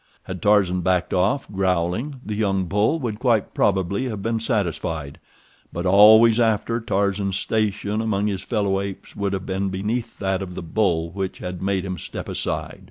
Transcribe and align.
Had 0.23 0.41
Tarzan 0.41 0.81
backed 0.81 1.13
off, 1.13 1.47
growling, 1.51 2.21
the 2.25 2.33
young 2.33 2.65
bull 2.65 2.97
would 2.97 3.19
quite 3.19 3.53
probably 3.53 4.05
have 4.05 4.23
been 4.23 4.39
satisfied, 4.39 5.19
but 5.71 5.85
always 5.85 6.39
after 6.39 6.79
Tarzan's 6.81 7.37
station 7.37 8.01
among 8.01 8.25
his 8.25 8.41
fellow 8.41 8.79
apes 8.81 9.15
would 9.15 9.33
have 9.33 9.45
been 9.45 9.69
beneath 9.69 10.17
that 10.17 10.41
of 10.41 10.55
the 10.55 10.63
bull 10.63 11.11
which 11.11 11.37
had 11.37 11.61
made 11.61 11.85
him 11.85 11.99
step 11.99 12.27
aside. 12.27 12.79